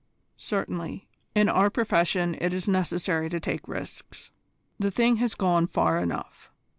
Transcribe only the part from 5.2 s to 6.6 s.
gone far enough.